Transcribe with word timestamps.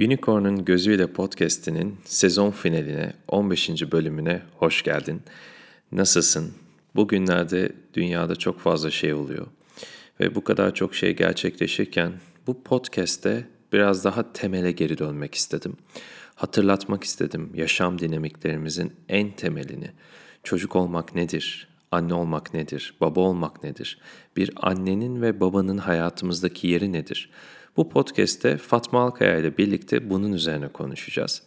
Unicorn'un 0.00 0.64
Gözüyle 0.64 1.06
Podcast'inin 1.06 1.96
sezon 2.04 2.50
finaline 2.50 3.12
15. 3.28 3.92
bölümüne 3.92 4.42
hoş 4.56 4.82
geldin. 4.82 5.22
Nasılsın? 5.92 6.54
Bugünlerde 6.96 7.72
dünyada 7.94 8.36
çok 8.36 8.60
fazla 8.60 8.90
şey 8.90 9.14
oluyor. 9.14 9.46
Ve 10.20 10.34
bu 10.34 10.44
kadar 10.44 10.74
çok 10.74 10.94
şey 10.94 11.16
gerçekleşirken 11.16 12.12
bu 12.46 12.62
podcast'te 12.62 13.46
biraz 13.72 14.04
daha 14.04 14.32
temele 14.32 14.72
geri 14.72 14.98
dönmek 14.98 15.34
istedim. 15.34 15.76
Hatırlatmak 16.34 17.04
istedim 17.04 17.50
yaşam 17.54 17.98
dinamiklerimizin 17.98 18.92
en 19.08 19.30
temelini. 19.32 19.90
Çocuk 20.42 20.76
olmak 20.76 21.14
nedir? 21.14 21.68
Anne 21.90 22.14
olmak 22.14 22.54
nedir? 22.54 22.94
Baba 23.00 23.20
olmak 23.20 23.62
nedir? 23.62 23.98
Bir 24.36 24.50
annenin 24.56 25.22
ve 25.22 25.40
babanın 25.40 25.78
hayatımızdaki 25.78 26.68
yeri 26.68 26.92
nedir? 26.92 27.30
Bu 27.76 27.88
podcast'te 27.88 28.56
Fatma 28.56 29.00
Alkaya 29.00 29.38
ile 29.38 29.58
birlikte 29.58 30.10
bunun 30.10 30.32
üzerine 30.32 30.68
konuşacağız. 30.68 31.42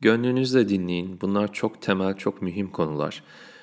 Gönlünüzle 0.00 0.68
dinleyin. 0.68 1.20
Bunlar 1.20 1.52
çok 1.52 1.82
temel, 1.82 2.16
çok 2.16 2.42
mühim 2.42 2.70
konular. 2.70 3.22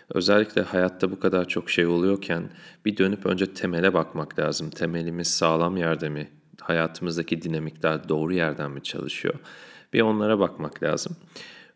Özellikle 0.09 0.61
hayatta 0.61 1.11
bu 1.11 1.19
kadar 1.19 1.47
çok 1.47 1.69
şey 1.69 1.85
oluyorken 1.85 2.49
bir 2.85 2.97
dönüp 2.97 3.25
önce 3.25 3.53
temele 3.53 3.93
bakmak 3.93 4.39
lazım. 4.39 4.69
Temelimiz 4.69 5.27
sağlam 5.27 5.77
yerde 5.77 6.09
mi? 6.09 6.29
Hayatımızdaki 6.61 7.41
dinamikler 7.41 8.09
doğru 8.09 8.33
yerden 8.33 8.71
mi 8.71 8.83
çalışıyor? 8.83 9.35
Bir 9.93 10.01
onlara 10.01 10.39
bakmak 10.39 10.83
lazım. 10.83 11.15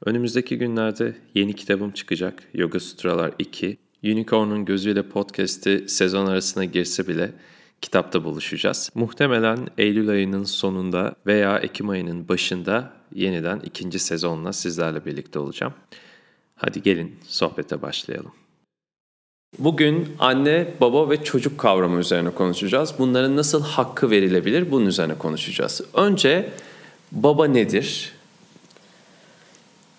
Önümüzdeki 0.06 0.58
günlerde 0.58 1.16
yeni 1.34 1.54
kitabım 1.56 1.92
çıkacak. 1.92 2.44
Yoga 2.54 2.80
Sutralar 2.80 3.32
2. 3.40 3.78
Unicorn'un 4.04 4.66
gözüyle 4.66 5.10
podcast'i 5.10 5.86
sezon 5.88 6.26
arasına 6.26 6.66
girse 6.66 7.08
bile 7.08 7.32
kitapta 7.86 8.24
buluşacağız. 8.24 8.90
Muhtemelen 8.96 9.68
Eylül 9.78 10.10
ayının 10.10 10.44
sonunda 10.44 11.16
veya 11.28 11.60
Ekim 11.60 11.90
ayının 11.90 12.28
başında 12.28 12.92
yeniden 13.14 13.60
ikinci 13.60 14.00
sezonla 14.00 14.54
sizlerle 14.54 15.06
birlikte 15.06 15.40
olacağım. 15.40 15.74
Hadi 16.56 16.82
gelin 16.82 17.16
sohbete 17.28 17.82
başlayalım. 17.82 18.32
Bugün 19.60 20.16
anne, 20.20 20.68
baba 20.82 21.10
ve 21.10 21.24
çocuk 21.24 21.58
kavramı 21.58 22.00
üzerine 22.00 22.30
konuşacağız. 22.30 22.94
Bunların 23.00 23.36
nasıl 23.36 23.64
hakkı 23.64 24.10
verilebilir 24.10 24.72
bunun 24.72 24.86
üzerine 24.86 25.18
konuşacağız. 25.18 25.82
Önce 25.94 26.50
baba 27.12 27.48
nedir? 27.48 28.14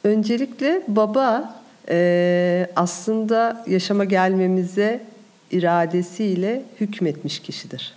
Öncelikle 0.05 0.83
baba 0.89 1.57
aslında 2.77 3.65
yaşama 3.69 4.05
gelmemize 4.05 5.16
iradesiyle 5.51 6.63
hükmetmiş 6.81 7.41
kişidir. 7.41 7.95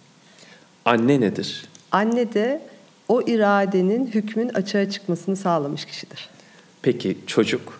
Anne 0.85 1.21
nedir? 1.21 1.65
Anne 1.91 2.33
de 2.33 2.61
o 3.07 3.21
iradenin 3.21 4.07
hükmün 4.07 4.49
açığa 4.49 4.89
çıkmasını 4.89 5.35
sağlamış 5.35 5.85
kişidir. 5.85 6.29
Peki 6.81 7.17
çocuk? 7.27 7.79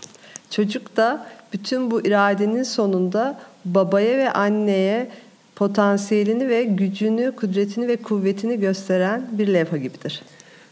Çocuk 0.49 0.97
da 0.97 1.27
bütün 1.53 1.91
bu 1.91 2.07
iradenin 2.07 2.63
sonunda 2.63 3.39
babaya 3.65 4.17
ve 4.17 4.31
anneye 4.31 5.09
potansiyelini 5.55 6.49
ve 6.49 6.63
gücünü, 6.63 7.35
kudretini 7.35 7.87
ve 7.87 7.97
kuvvetini 7.97 8.59
gösteren 8.59 9.29
bir 9.31 9.47
levha 9.47 9.77
gibidir. 9.77 10.21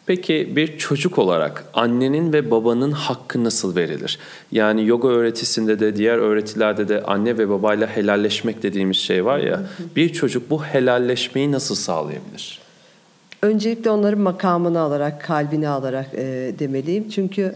Peki 0.07 0.53
bir 0.55 0.77
çocuk 0.77 1.17
olarak 1.17 1.65
annenin 1.73 2.33
ve 2.33 2.51
babanın 2.51 2.91
hakkı 2.91 3.43
nasıl 3.43 3.75
verilir? 3.75 4.19
Yani 4.51 4.87
yoga 4.87 5.07
öğretisinde 5.07 5.79
de 5.79 5.95
diğer 5.95 6.17
öğretilerde 6.17 6.87
de 6.87 7.03
anne 7.03 7.37
ve 7.37 7.49
babayla 7.49 7.87
helalleşmek 7.87 8.63
dediğimiz 8.63 8.97
şey 8.97 9.25
var 9.25 9.37
ya. 9.37 9.63
Bir 9.95 10.13
çocuk 10.13 10.49
bu 10.49 10.63
helalleşmeyi 10.63 11.51
nasıl 11.51 11.75
sağlayabilir? 11.75 12.59
Öncelikle 13.41 13.89
onların 13.89 14.19
makamını 14.19 14.79
alarak, 14.79 15.23
kalbini 15.23 15.67
alarak 15.69 16.13
e, 16.13 16.53
demeliyim. 16.59 17.09
Çünkü 17.09 17.55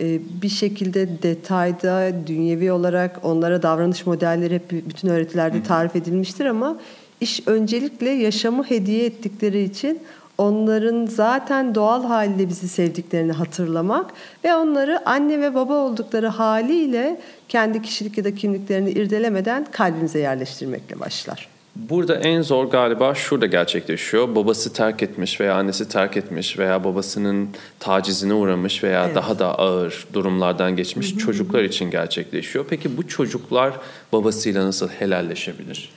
e, 0.00 0.20
bir 0.42 0.48
şekilde 0.48 1.22
detayda, 1.22 2.12
dünyevi 2.26 2.72
olarak 2.72 3.20
onlara 3.22 3.62
davranış 3.62 4.06
modelleri 4.06 4.54
hep 4.54 4.70
bütün 4.70 5.08
öğretilerde 5.08 5.62
tarif 5.62 5.96
edilmiştir 5.96 6.44
ama 6.44 6.78
iş 7.20 7.42
öncelikle 7.46 8.10
yaşamı 8.10 8.64
hediye 8.64 9.06
ettikleri 9.06 9.62
için 9.62 10.00
onların 10.38 11.06
zaten 11.06 11.74
doğal 11.74 12.04
haliyle 12.04 12.48
bizi 12.48 12.68
sevdiklerini 12.68 13.32
hatırlamak 13.32 14.10
ve 14.44 14.54
onları 14.54 15.08
anne 15.08 15.40
ve 15.40 15.54
baba 15.54 15.74
oldukları 15.74 16.26
haliyle 16.26 17.20
kendi 17.48 17.82
kişilik 17.82 18.18
ya 18.18 18.24
da 18.24 18.34
kimliklerini 18.34 18.90
irdelemeden 18.90 19.66
kalbimize 19.70 20.18
yerleştirmekle 20.18 21.00
başlar. 21.00 21.48
Burada 21.76 22.16
en 22.16 22.42
zor 22.42 22.64
galiba 22.64 23.14
şurada 23.14 23.46
gerçekleşiyor. 23.46 24.34
Babası 24.34 24.72
terk 24.72 25.02
etmiş 25.02 25.40
veya 25.40 25.54
annesi 25.54 25.88
terk 25.88 26.16
etmiş 26.16 26.58
veya 26.58 26.84
babasının 26.84 27.48
tacizine 27.78 28.34
uğramış 28.34 28.84
veya 28.84 29.04
evet. 29.04 29.14
daha 29.14 29.38
da 29.38 29.58
ağır 29.58 30.06
durumlardan 30.12 30.76
geçmiş 30.76 31.16
çocuklar 31.16 31.62
için 31.62 31.90
gerçekleşiyor. 31.90 32.66
Peki 32.70 32.96
bu 32.96 33.08
çocuklar 33.08 33.74
babasıyla 34.12 34.66
nasıl 34.66 34.88
helalleşebilir? 34.88 35.90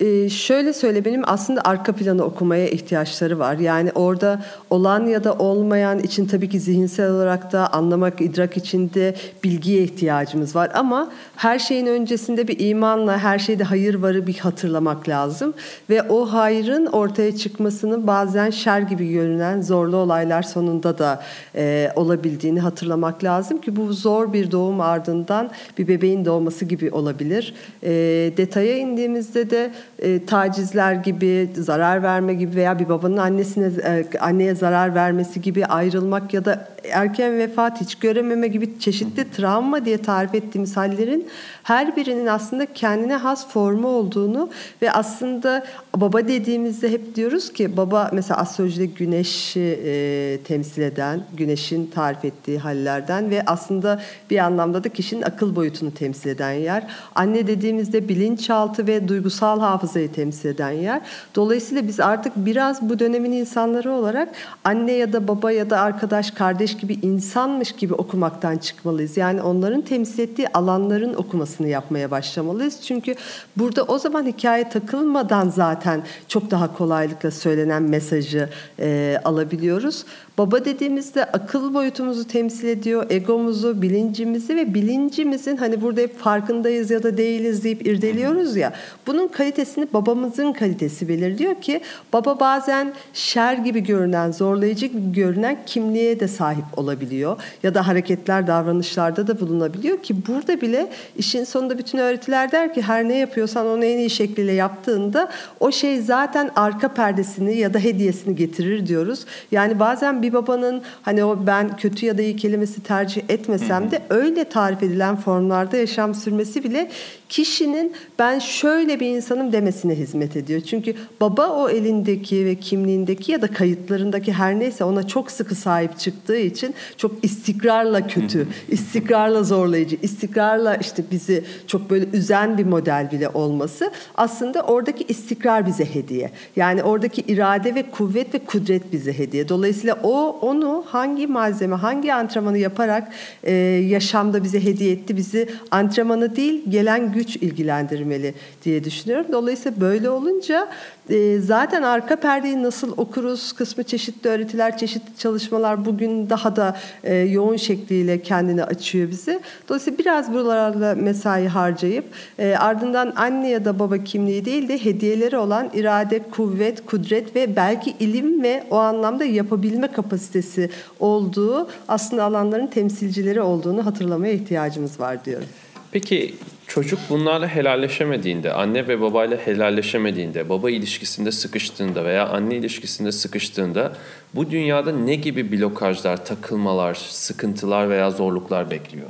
Ee, 0.00 0.28
şöyle 0.28 0.72
söyle 0.72 1.04
benim 1.04 1.22
aslında 1.26 1.60
arka 1.64 1.92
planı 1.92 2.24
okumaya 2.24 2.68
ihtiyaçları 2.68 3.38
var. 3.38 3.58
Yani 3.58 3.92
orada 3.94 4.42
olan 4.70 5.06
ya 5.06 5.24
da 5.24 5.34
olmayan 5.34 5.98
için 5.98 6.26
tabii 6.26 6.48
ki 6.48 6.60
zihinsel 6.60 7.10
olarak 7.10 7.52
da 7.52 7.72
anlamak, 7.72 8.20
idrak 8.20 8.56
için 8.56 8.90
de 8.94 9.14
bilgiye 9.44 9.82
ihtiyacımız 9.82 10.56
var. 10.56 10.70
Ama 10.74 11.10
her 11.36 11.58
şeyin 11.58 11.86
öncesinde 11.86 12.48
bir 12.48 12.58
imanla 12.58 13.18
her 13.18 13.38
şeyde 13.38 13.64
hayır 13.64 13.94
varı 13.94 14.26
bir 14.26 14.38
hatırlamak 14.38 15.08
lazım. 15.08 15.54
Ve 15.90 16.02
o 16.02 16.26
hayrın 16.26 16.86
ortaya 16.86 17.36
çıkmasını 17.36 18.06
bazen 18.06 18.50
şer 18.50 18.80
gibi 18.80 19.12
görünen 19.12 19.62
zorlu 19.62 19.96
olaylar 19.96 20.42
sonunda 20.42 20.98
da 20.98 21.22
e, 21.54 21.92
olabildiğini 21.96 22.60
hatırlamak 22.60 23.24
lazım 23.24 23.60
ki 23.60 23.76
bu 23.76 23.92
zor 23.92 24.32
bir 24.32 24.50
doğum 24.50 24.80
ardından 24.80 25.50
bir 25.78 25.88
bebeğin 25.88 26.24
doğması 26.24 26.64
gibi 26.64 26.90
olabilir. 26.90 27.54
E, 27.82 27.90
detaya 28.36 28.78
indiğimizde 28.78 29.50
de 29.50 29.70
e, 29.98 30.26
tacizler 30.26 30.94
gibi, 30.94 31.50
zarar 31.56 32.02
verme 32.02 32.34
gibi 32.34 32.56
veya 32.56 32.78
bir 32.78 32.88
babanın 32.88 33.16
annesine 33.16 33.66
e, 33.66 34.18
anneye 34.20 34.54
zarar 34.54 34.94
vermesi 34.94 35.40
gibi 35.40 35.66
ayrılmak 35.66 36.34
ya 36.34 36.44
da 36.44 36.68
erken 36.90 37.38
vefat 37.38 37.80
hiç 37.80 37.94
görememe 37.94 38.48
gibi 38.48 38.78
çeşitli 38.78 39.30
travma 39.30 39.84
diye 39.84 39.98
tarif 39.98 40.34
ettiğimiz 40.34 40.76
hallerin 40.76 41.28
her 41.62 41.96
birinin 41.96 42.26
aslında 42.26 42.66
kendine 42.74 43.16
has 43.16 43.48
formu 43.48 43.88
olduğunu 43.88 44.50
ve 44.82 44.92
aslında 44.92 45.64
baba 45.96 46.28
dediğimizde 46.28 46.92
hep 46.92 47.14
diyoruz 47.14 47.52
ki 47.52 47.76
baba 47.76 48.10
mesela 48.12 48.40
astrolojide 48.40 48.86
güneşi 48.86 49.80
e, 49.84 50.38
temsil 50.44 50.82
eden, 50.82 51.20
güneşin 51.36 51.86
tarif 51.86 52.24
ettiği 52.24 52.58
hallerden 52.58 53.30
ve 53.30 53.42
aslında 53.46 54.00
bir 54.30 54.38
anlamda 54.38 54.84
da 54.84 54.88
kişinin 54.88 55.22
akıl 55.22 55.56
boyutunu 55.56 55.94
temsil 55.94 56.30
eden 56.30 56.52
yer. 56.52 56.86
Anne 57.14 57.46
dediğimizde 57.46 58.08
bilinçaltı 58.08 58.86
ve 58.86 59.08
duygusal 59.08 59.60
hafızayı 59.88 60.12
temsil 60.12 60.48
eden 60.48 60.70
yer. 60.70 61.00
Dolayısıyla 61.34 61.88
biz 61.88 62.00
artık 62.00 62.32
biraz 62.36 62.82
bu 62.82 62.98
dönemin 62.98 63.32
insanları 63.32 63.92
olarak 63.92 64.28
anne 64.64 64.92
ya 64.92 65.12
da 65.12 65.28
baba 65.28 65.52
ya 65.52 65.70
da 65.70 65.80
arkadaş, 65.80 66.30
kardeş 66.30 66.76
gibi 66.76 66.98
insanmış 67.02 67.72
gibi 67.72 67.94
okumaktan 67.94 68.56
çıkmalıyız. 68.56 69.16
Yani 69.16 69.42
onların 69.42 69.80
temsil 69.80 70.18
ettiği 70.18 70.48
alanların 70.48 71.14
okumasını 71.14 71.68
yapmaya 71.68 72.10
başlamalıyız. 72.10 72.80
Çünkü 72.82 73.14
burada 73.56 73.82
o 73.82 73.98
zaman 73.98 74.26
hikaye 74.26 74.68
takılmadan 74.68 75.48
zaten 75.48 76.02
çok 76.28 76.50
daha 76.50 76.76
kolaylıkla 76.76 77.30
söylenen 77.30 77.82
mesajı 77.82 78.48
e, 78.80 79.18
alabiliyoruz. 79.24 80.04
Baba 80.38 80.64
dediğimizde 80.64 81.24
akıl 81.24 81.74
boyutumuzu 81.74 82.26
temsil 82.26 82.68
ediyor, 82.68 83.06
egomuzu, 83.10 83.82
bilincimizi 83.82 84.56
ve 84.56 84.74
bilincimizin 84.74 85.56
hani 85.56 85.82
burada 85.82 86.00
hep 86.00 86.18
farkındayız 86.18 86.90
ya 86.90 87.02
da 87.02 87.16
değiliz 87.16 87.64
deyip 87.64 87.86
irdeliyoruz 87.86 88.56
ya. 88.56 88.72
Bunun 89.06 89.28
kalitesini 89.28 89.77
babamızın 89.92 90.52
kalitesi 90.52 91.08
belirliyor 91.08 91.54
ki 91.54 91.80
baba 92.12 92.40
bazen 92.40 92.92
şer 93.12 93.54
gibi 93.54 93.80
görünen, 93.80 94.32
zorlayıcı 94.32 94.86
gibi 94.86 95.12
görünen 95.12 95.58
kimliğe 95.66 96.20
de 96.20 96.28
sahip 96.28 96.64
olabiliyor. 96.76 97.36
Ya 97.62 97.74
da 97.74 97.86
hareketler, 97.86 98.46
davranışlarda 98.46 99.26
da 99.26 99.40
bulunabiliyor 99.40 100.02
ki 100.02 100.26
burada 100.26 100.60
bile 100.60 100.88
işin 101.16 101.44
sonunda 101.44 101.78
bütün 101.78 101.98
öğretiler 101.98 102.52
der 102.52 102.74
ki 102.74 102.82
her 102.82 103.08
ne 103.08 103.16
yapıyorsan 103.16 103.66
onu 103.66 103.84
en 103.84 103.98
iyi 103.98 104.10
şekliyle 104.10 104.52
yaptığında 104.52 105.30
o 105.60 105.72
şey 105.72 106.00
zaten 106.00 106.50
arka 106.56 106.88
perdesini 106.88 107.56
ya 107.56 107.74
da 107.74 107.78
hediyesini 107.78 108.36
getirir 108.36 108.86
diyoruz. 108.86 109.24
Yani 109.52 109.80
bazen 109.80 110.22
bir 110.22 110.32
babanın 110.32 110.82
hani 111.02 111.24
o 111.24 111.46
ben 111.46 111.76
kötü 111.76 112.06
ya 112.06 112.18
da 112.18 112.22
iyi 112.22 112.36
kelimesi 112.36 112.82
tercih 112.82 113.22
etmesem 113.28 113.90
de 113.90 114.02
öyle 114.10 114.44
tarif 114.44 114.82
edilen 114.82 115.16
formlarda 115.16 115.76
yaşam 115.76 116.14
sürmesi 116.14 116.64
bile 116.64 116.90
kişinin 117.28 117.92
ben 118.18 118.38
şöyle 118.38 119.00
bir 119.00 119.06
insanım 119.06 119.52
demesi 119.52 119.67
dengelemesine 119.68 119.94
hizmet 119.94 120.36
ediyor. 120.36 120.60
Çünkü 120.60 120.94
baba 121.20 121.48
o 121.48 121.68
elindeki 121.68 122.44
ve 122.44 122.54
kimliğindeki 122.54 123.32
ya 123.32 123.42
da 123.42 123.46
kayıtlarındaki 123.46 124.32
her 124.32 124.58
neyse 124.58 124.84
ona 124.84 125.06
çok 125.06 125.30
sıkı 125.30 125.54
sahip 125.54 125.98
çıktığı 125.98 126.36
için 126.36 126.74
çok 126.96 127.24
istikrarla 127.24 128.06
kötü, 128.06 128.46
istikrarla 128.68 129.42
zorlayıcı, 129.42 129.96
istikrarla 130.02 130.76
işte 130.76 131.04
bizi 131.10 131.44
çok 131.66 131.90
böyle 131.90 132.06
üzen 132.12 132.58
bir 132.58 132.64
model 132.64 133.10
bile 133.12 133.28
olması 133.28 133.90
aslında 134.16 134.62
oradaki 134.62 135.04
istikrar 135.08 135.66
bize 135.66 135.84
hediye. 135.94 136.30
Yani 136.56 136.82
oradaki 136.82 137.20
irade 137.20 137.74
ve 137.74 137.90
kuvvet 137.90 138.34
ve 138.34 138.38
kudret 138.38 138.92
bize 138.92 139.18
hediye. 139.18 139.48
Dolayısıyla 139.48 139.98
o 140.02 140.38
onu 140.40 140.84
hangi 140.86 141.26
malzeme, 141.26 141.76
hangi 141.76 142.14
antrenmanı 142.14 142.58
yaparak 142.58 143.12
e, 143.42 143.52
yaşamda 143.88 144.44
bize 144.44 144.64
hediye 144.64 144.92
etti, 144.92 145.16
bizi 145.16 145.48
antrenmanı 145.70 146.36
değil 146.36 146.62
gelen 146.68 147.12
güç 147.12 147.36
ilgilendirmeli 147.36 148.34
diye 148.64 148.84
düşünüyorum. 148.84 149.26
Dolayısıyla 149.32 149.57
böyle 149.66 150.10
olunca 150.10 150.68
e, 151.10 151.38
zaten 151.38 151.82
arka 151.82 152.16
perdeyi 152.16 152.62
nasıl 152.62 152.92
okuruz 152.96 153.52
kısmı 153.52 153.84
çeşitli 153.84 154.30
öğretiler, 154.30 154.78
çeşitli 154.78 155.18
çalışmalar 155.18 155.84
bugün 155.84 156.30
daha 156.30 156.56
da 156.56 156.76
e, 157.04 157.14
yoğun 157.14 157.56
şekliyle 157.56 158.22
kendini 158.22 158.64
açıyor 158.64 159.10
bize. 159.10 159.40
Dolayısıyla 159.68 159.98
biraz 159.98 160.32
buralarda 160.32 160.94
mesai 160.94 161.46
harcayıp 161.46 162.04
e, 162.38 162.54
ardından 162.54 163.12
anne 163.16 163.48
ya 163.48 163.64
da 163.64 163.78
baba 163.78 163.98
kimliği 163.98 164.44
değil 164.44 164.68
de 164.68 164.84
hediyeleri 164.84 165.36
olan 165.36 165.70
irade, 165.74 166.18
kuvvet, 166.30 166.86
kudret 166.86 167.36
ve 167.36 167.56
belki 167.56 167.94
ilim 168.00 168.42
ve 168.42 168.64
o 168.70 168.76
anlamda 168.76 169.24
yapabilme 169.24 169.92
kapasitesi 169.92 170.70
olduğu 171.00 171.68
aslında 171.88 172.24
alanların 172.24 172.66
temsilcileri 172.66 173.40
olduğunu 173.40 173.86
hatırlamaya 173.86 174.32
ihtiyacımız 174.32 175.00
var 175.00 175.24
diyorum. 175.24 175.48
Peki 175.92 176.34
çocuk 176.68 177.00
bunlarla 177.08 177.48
helalleşemediğinde, 177.48 178.52
anne 178.52 178.88
ve 178.88 179.00
babayla 179.00 179.36
helalleşemediğinde, 179.36 180.48
baba 180.48 180.70
ilişkisinde 180.70 181.32
sıkıştığında 181.32 182.04
veya 182.04 182.28
anne 182.28 182.56
ilişkisinde 182.56 183.12
sıkıştığında 183.12 183.92
bu 184.34 184.50
dünyada 184.50 184.92
ne 184.92 185.14
gibi 185.14 185.52
blokajlar, 185.52 186.24
takılmalar, 186.24 186.94
sıkıntılar 186.94 187.90
veya 187.90 188.10
zorluklar 188.10 188.70
bekliyor? 188.70 189.08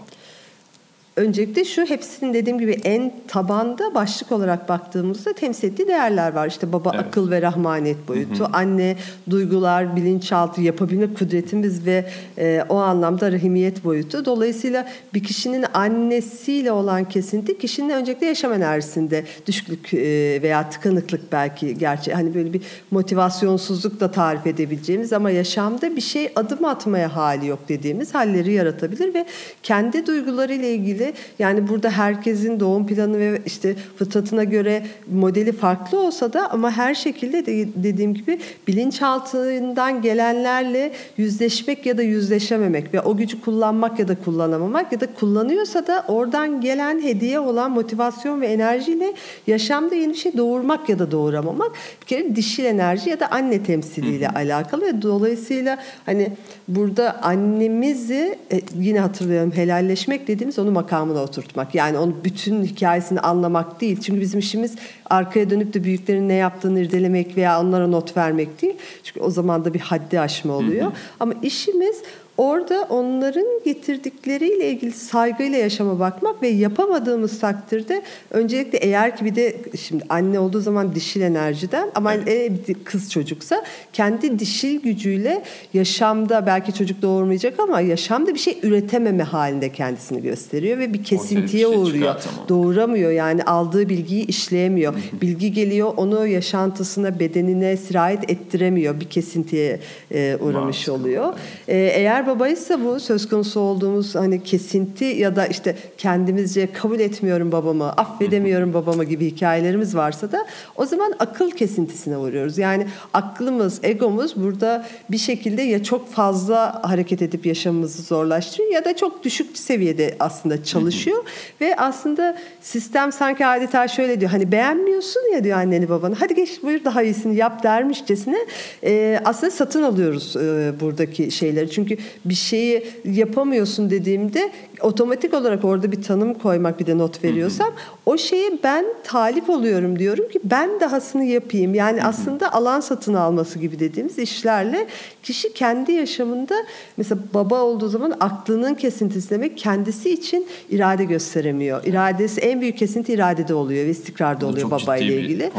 Öncelikle 1.18 1.64
şu 1.64 1.84
hepsinin 1.84 2.34
dediğim 2.34 2.58
gibi 2.58 2.72
en 2.84 3.12
tabanda 3.28 3.94
başlık 3.94 4.32
olarak 4.32 4.68
baktığımızda 4.68 5.32
temsil 5.32 5.68
ettiği 5.68 5.88
değerler 5.88 6.32
var. 6.32 6.48
İşte 6.48 6.72
baba 6.72 6.92
evet. 6.94 7.04
akıl 7.06 7.30
ve 7.30 7.42
rahmaniyet 7.42 8.08
boyutu, 8.08 8.40
hı 8.40 8.44
hı. 8.44 8.52
anne 8.52 8.96
duygular, 9.30 9.96
bilinçaltı 9.96 10.60
yapabilme 10.60 11.14
kudretimiz 11.14 11.86
ve 11.86 12.04
e, 12.38 12.64
o 12.68 12.76
anlamda 12.76 13.32
rahimiyet 13.32 13.84
boyutu. 13.84 14.24
Dolayısıyla 14.24 14.88
bir 15.14 15.24
kişinin 15.24 15.64
annesiyle 15.74 16.72
olan 16.72 17.04
kesinti 17.04 17.58
kişinin 17.58 17.90
öncelikle 17.90 18.26
yaşam 18.26 18.52
enerjisinde 18.52 19.24
düşüklük 19.46 19.94
e, 19.94 19.98
veya 20.42 20.70
tıkanıklık 20.70 21.32
belki 21.32 21.78
gerçi 21.78 22.14
hani 22.14 22.34
böyle 22.34 22.52
bir 22.52 22.62
motivasyonsuzluk 22.90 24.00
da 24.00 24.10
tarif 24.10 24.46
edebileceğimiz 24.46 25.12
ama 25.12 25.30
yaşamda 25.30 25.96
bir 25.96 26.00
şey 26.00 26.32
adım 26.36 26.64
atmaya 26.64 27.16
hali 27.16 27.46
yok 27.46 27.58
dediğimiz 27.68 28.14
halleri 28.14 28.52
yaratabilir 28.52 29.14
ve 29.14 29.26
kendi 29.62 30.06
duygularıyla 30.06 30.68
ilgili 30.68 31.07
yani 31.38 31.68
burada 31.68 31.90
herkesin 31.90 32.60
doğum 32.60 32.86
planı 32.86 33.18
ve 33.18 33.42
işte 33.46 33.74
fıtratına 33.96 34.44
göre 34.44 34.82
modeli 35.12 35.52
farklı 35.52 36.00
olsa 36.00 36.32
da 36.32 36.50
ama 36.50 36.70
her 36.70 36.94
şekilde 36.94 37.46
de 37.46 37.68
dediğim 37.82 38.14
gibi 38.14 38.38
bilinçaltından 38.68 40.02
gelenlerle 40.02 40.92
yüzleşmek 41.16 41.86
ya 41.86 41.98
da 41.98 42.02
yüzleşememek 42.02 42.94
ve 42.94 43.00
o 43.00 43.16
gücü 43.16 43.40
kullanmak 43.40 43.98
ya 43.98 44.08
da 44.08 44.14
kullanamamak 44.24 44.92
ya 44.92 45.00
da 45.00 45.06
kullanıyorsa 45.14 45.86
da 45.86 46.04
oradan 46.08 46.60
gelen 46.60 47.02
hediye 47.02 47.40
olan 47.40 47.70
motivasyon 47.70 48.40
ve 48.40 48.46
enerjiyle 48.46 49.14
yaşamda 49.46 49.94
yeni 49.94 50.12
bir 50.12 50.18
şey 50.18 50.36
doğurmak 50.36 50.88
ya 50.88 50.98
da 50.98 51.10
doğuramamak. 51.10 51.72
Bir 52.00 52.06
kere 52.06 52.36
dişil 52.36 52.64
enerji 52.64 53.10
ya 53.10 53.20
da 53.20 53.30
anne 53.30 53.62
temsiliyle 53.62 54.28
alakalı 54.28 54.82
ve 54.82 55.02
dolayısıyla 55.02 55.78
hani 56.06 56.32
burada 56.68 57.22
annemizi 57.22 58.38
e, 58.52 58.60
yine 58.78 59.00
hatırlıyorum 59.00 59.52
helalleşmek 59.52 60.28
dediğimiz 60.28 60.58
onu 60.58 60.70
makam 60.70 60.97
makamına 60.98 61.22
oturtmak. 61.22 61.74
Yani 61.74 61.98
onun 61.98 62.16
bütün 62.24 62.64
hikayesini 62.64 63.20
anlamak 63.20 63.80
değil. 63.80 64.00
Çünkü 64.00 64.20
bizim 64.20 64.40
işimiz 64.40 64.76
arkaya 65.10 65.50
dönüp 65.50 65.74
de 65.74 65.84
büyüklerin 65.84 66.28
ne 66.28 66.34
yaptığını 66.34 66.80
irdelemek 66.80 67.36
veya 67.36 67.60
onlara 67.60 67.86
not 67.86 68.16
vermek 68.16 68.62
değil. 68.62 68.76
Çünkü 69.04 69.20
o 69.20 69.30
zaman 69.30 69.64
da 69.64 69.74
bir 69.74 69.80
haddi 69.80 70.20
aşma 70.20 70.52
oluyor. 70.52 70.86
Hı 70.86 70.90
hı. 70.90 70.94
Ama 71.20 71.34
işimiz 71.42 72.02
orada 72.38 72.86
onların 72.90 73.46
getirdikleriyle 73.64 74.70
ilgili 74.70 74.92
saygıyla 74.92 75.58
yaşama 75.58 76.00
bakmak 76.00 76.42
ve 76.42 76.48
yapamadığımız 76.48 77.40
takdirde 77.40 78.02
öncelikle 78.30 78.78
eğer 78.78 79.16
ki 79.16 79.24
bir 79.24 79.34
de 79.34 79.56
şimdi 79.80 80.04
anne 80.08 80.38
olduğu 80.38 80.60
zaman 80.60 80.94
dişil 80.94 81.20
enerjiden 81.20 81.90
ama 81.94 82.14
evet. 82.14 82.84
kız 82.84 83.12
çocuksa 83.12 83.64
kendi 83.92 84.38
dişil 84.38 84.80
gücüyle 84.82 85.42
yaşamda 85.74 86.46
belki 86.46 86.74
çocuk 86.74 87.02
doğurmayacak 87.02 87.60
ama 87.60 87.80
yaşamda 87.80 88.34
bir 88.34 88.38
şey 88.38 88.58
üretememe 88.62 89.22
halinde 89.22 89.72
kendisini 89.72 90.22
gösteriyor 90.22 90.78
ve 90.78 90.92
bir 90.92 91.04
kesintiye 91.04 91.66
bir 91.66 91.72
şey 91.72 91.82
uğruyor. 91.82 92.14
Doğuramıyor 92.48 93.10
yani 93.10 93.42
aldığı 93.42 93.88
bilgiyi 93.88 94.26
işleyemiyor. 94.26 94.94
Bilgi 95.22 95.52
geliyor 95.52 95.92
onu 95.96 96.26
yaşantısına, 96.26 97.20
bedenine 97.20 97.76
sirayet 97.76 98.30
ettiremiyor. 98.30 99.00
Bir 99.00 99.08
kesintiye 99.08 99.80
e, 100.14 100.36
uğramış 100.40 100.88
Maalesef. 100.88 100.88
oluyor. 100.88 101.34
E, 101.68 101.76
eğer 101.76 102.27
babaysa 102.28 102.84
bu 102.84 103.00
söz 103.00 103.28
konusu 103.28 103.60
olduğumuz 103.60 104.14
hani 104.14 104.42
kesinti 104.42 105.04
ya 105.04 105.36
da 105.36 105.46
işte 105.46 105.76
kendimizce 105.98 106.72
kabul 106.72 107.00
etmiyorum 107.00 107.52
babamı, 107.52 107.92
affedemiyorum 107.92 108.74
babamı 108.74 109.04
gibi 109.04 109.26
hikayelerimiz 109.26 109.96
varsa 109.96 110.32
da 110.32 110.46
o 110.76 110.86
zaman 110.86 111.14
akıl 111.18 111.50
kesintisine 111.50 112.16
vuruyoruz. 112.16 112.58
Yani 112.58 112.86
aklımız, 113.14 113.80
egomuz 113.82 114.36
burada 114.36 114.86
bir 115.10 115.18
şekilde 115.18 115.62
ya 115.62 115.82
çok 115.82 116.12
fazla 116.12 116.80
hareket 116.82 117.22
edip 117.22 117.46
yaşamımızı 117.46 118.02
zorlaştırıyor 118.02 118.72
ya 118.72 118.84
da 118.84 118.96
çok 118.96 119.24
düşük 119.24 119.58
seviyede 119.58 120.16
aslında 120.20 120.64
çalışıyor 120.64 121.24
ve 121.60 121.76
aslında 121.76 122.38
sistem 122.60 123.12
sanki 123.12 123.46
adeta 123.46 123.88
şöyle 123.88 124.20
diyor 124.20 124.30
hani 124.30 124.52
beğenmiyorsun 124.52 125.32
ya 125.34 125.44
diyor 125.44 125.58
anneni 125.58 125.88
babanı 125.88 126.14
hadi 126.14 126.34
geç 126.34 126.62
buyur 126.62 126.84
daha 126.84 127.02
iyisini 127.02 127.36
yap 127.36 127.62
dermişçesine 127.62 128.38
e, 128.84 129.20
aslında 129.24 129.50
satın 129.50 129.82
alıyoruz 129.82 130.36
e, 130.36 130.72
buradaki 130.80 131.30
şeyleri. 131.30 131.70
Çünkü 131.70 131.96
bir 132.24 132.34
şeyi 132.34 132.86
yapamıyorsun 133.04 133.90
dediğimde 133.90 134.50
otomatik 134.80 135.34
olarak 135.34 135.64
orada 135.64 135.92
bir 135.92 136.02
tanım 136.02 136.34
koymak 136.34 136.80
bir 136.80 136.86
de 136.86 136.98
not 136.98 137.24
veriyorsam 137.24 137.72
o 138.06 138.18
şeye 138.18 138.50
ben 138.64 138.84
talip 139.04 139.50
oluyorum 139.50 139.98
diyorum 139.98 140.28
ki 140.28 140.40
ben 140.44 140.80
dahasını 140.80 141.24
yapayım. 141.24 141.74
Yani 141.74 142.04
aslında 142.04 142.52
alan 142.52 142.80
satın 142.80 143.14
alması 143.14 143.58
gibi 143.58 143.78
dediğimiz 143.78 144.18
işlerle 144.18 144.86
kişi 145.22 145.52
kendi 145.52 145.92
yaşamında 145.92 146.54
mesela 146.96 147.20
baba 147.34 147.62
olduğu 147.62 147.88
zaman 147.88 148.14
aklının 148.20 148.74
kesintisi 148.74 149.30
demek 149.30 149.58
kendisi 149.58 150.10
için 150.10 150.46
irade 150.70 151.04
gösteremiyor. 151.04 151.84
İradesi 151.84 152.40
en 152.40 152.60
büyük 152.60 152.78
kesinti 152.78 153.12
iradede 153.12 153.54
oluyor 153.54 153.86
ve 153.86 153.90
istikrarda 153.90 154.46
oluyor 154.46 154.70
babayla 154.70 155.14
ilgili. 155.14 155.50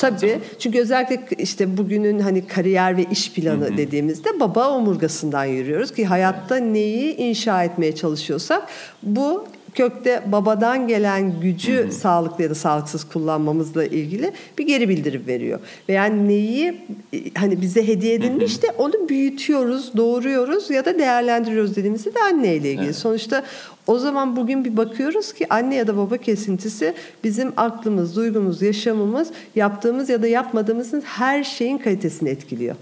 Tabii. 0.00 0.38
Çünkü 0.58 0.80
özellikle 0.80 1.36
işte 1.42 1.76
bugünün 1.76 2.18
hani 2.18 2.46
kariyer 2.46 2.96
ve 2.96 3.04
iş 3.10 3.32
planı 3.32 3.76
dediğimizde 3.76 4.40
baba 4.40 4.70
omurgasından 4.70 5.44
yürüyoruz 5.44 5.92
ki 5.92 6.05
hayatta 6.06 6.56
neyi 6.56 7.16
inşa 7.16 7.64
etmeye 7.64 7.94
çalışıyorsak 7.94 8.68
bu 9.02 9.44
kökte 9.76 10.22
babadan 10.26 10.88
gelen 10.88 11.40
gücü 11.40 11.76
hı 11.76 11.86
hı. 11.86 11.92
sağlıklı 11.92 12.44
ya 12.44 12.50
da 12.50 12.54
sağlıksız 12.54 13.04
kullanmamızla 13.04 13.84
ilgili 13.84 14.32
bir 14.58 14.66
geri 14.66 14.88
bildirim 14.88 15.24
veriyor. 15.26 15.60
Ve 15.88 15.92
yani 15.92 16.28
neyi 16.28 16.86
hani 17.34 17.60
bize 17.60 17.88
hediye 17.88 18.14
edilmiş 18.14 18.62
de 18.62 18.66
onu 18.78 19.08
büyütüyoruz, 19.08 19.96
doğuruyoruz 19.96 20.70
ya 20.70 20.84
da 20.84 20.98
değerlendiriyoruz 20.98 21.76
dediğimizde 21.76 22.14
de 22.14 22.20
anneyle 22.20 22.70
ilgili. 22.70 22.84
Evet. 22.84 22.96
Sonuçta 22.96 23.44
o 23.86 23.98
zaman 23.98 24.36
bugün 24.36 24.64
bir 24.64 24.76
bakıyoruz 24.76 25.32
ki 25.32 25.46
anne 25.50 25.74
ya 25.74 25.86
da 25.86 25.96
baba 25.96 26.16
kesintisi 26.16 26.94
bizim 27.24 27.52
aklımız, 27.56 28.16
duygumuz, 28.16 28.62
yaşamımız, 28.62 29.28
yaptığımız 29.54 30.08
ya 30.08 30.22
da 30.22 30.26
yapmadığımızın 30.26 31.00
her 31.00 31.44
şeyin 31.44 31.78
kalitesini 31.78 32.28
etkiliyor. 32.28 32.76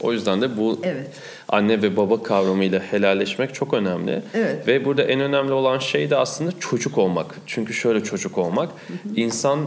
O 0.00 0.12
yüzden 0.12 0.40
de 0.40 0.56
bu 0.56 0.78
evet. 0.82 1.10
anne 1.48 1.82
ve 1.82 1.96
baba 1.96 2.22
kavramıyla 2.22 2.80
helalleşmek 2.80 3.54
çok 3.54 3.74
önemli. 3.74 4.22
Evet. 4.34 4.68
Ve 4.68 4.84
burada 4.84 5.02
en 5.02 5.20
önemli 5.20 5.52
olan 5.52 5.78
şey 5.78 6.10
de 6.10 6.16
aslında 6.16 6.50
çocuk 6.60 6.98
olmak. 6.98 7.34
Çünkü 7.46 7.74
şöyle 7.74 8.04
çocuk 8.04 8.38
olmak. 8.38 8.68
Hı 8.68 8.92
hı. 8.92 9.14
İnsan 9.16 9.58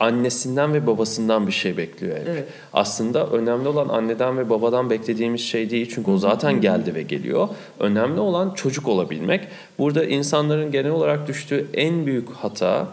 annesinden 0.00 0.74
ve 0.74 0.86
babasından 0.86 1.46
bir 1.46 1.52
şey 1.52 1.76
bekliyor 1.76 2.16
hep. 2.16 2.28
Evet. 2.28 2.44
Aslında 2.72 3.26
önemli 3.26 3.68
olan 3.68 3.88
anneden 3.88 4.38
ve 4.38 4.50
babadan 4.50 4.90
beklediğimiz 4.90 5.40
şey 5.40 5.70
değil 5.70 5.90
çünkü 5.94 6.10
o 6.10 6.18
zaten 6.18 6.60
geldi 6.60 6.94
ve 6.94 7.02
geliyor. 7.02 7.48
Önemli 7.80 8.20
olan 8.20 8.54
çocuk 8.54 8.88
olabilmek. 8.88 9.40
Burada 9.78 10.04
insanların 10.04 10.70
genel 10.72 10.90
olarak 10.90 11.28
düştüğü 11.28 11.66
en 11.74 12.06
büyük 12.06 12.30
hata 12.30 12.88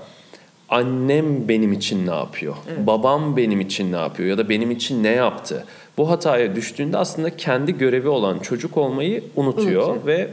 annem 0.70 1.48
benim 1.48 1.74
için 1.74 2.08
ne 2.08 2.12
yapıyor? 2.12 2.56
Evet. 2.70 2.88
Babam 2.88 3.38
benim 3.38 3.62
için 3.62 3.92
ne 3.92 3.98
yapıyor 3.98 4.30
ya 4.30 4.38
da 4.38 4.50
benim 4.50 4.72
için 4.72 5.04
ne 5.04 5.12
yaptı? 5.12 5.66
Bu 6.00 6.10
hataya 6.10 6.56
düştüğünde 6.56 6.98
aslında 6.98 7.38
kendi 7.38 7.78
görevi 7.78 8.08
olan 8.08 8.40
çocuk 8.40 8.78
olmayı 8.78 9.24
unutuyor, 9.36 9.88
unutuyor. 9.88 10.06
ve 10.06 10.30